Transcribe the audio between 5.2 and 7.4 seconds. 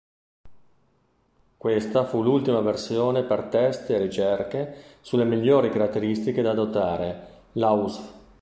migliori caratteristiche da adottare: